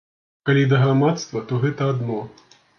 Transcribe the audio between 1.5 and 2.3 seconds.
то гэта адно.